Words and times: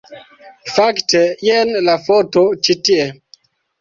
Fakte, 0.77 1.21
jen 1.49 1.73
la 1.89 1.97
foto 2.07 2.47
ĉi 2.67 2.77
tie 2.91 3.07